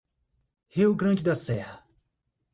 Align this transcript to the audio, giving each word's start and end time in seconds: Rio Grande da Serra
Rio 0.75 0.95
Grande 0.95 1.21
da 1.23 1.35
Serra 1.35 1.85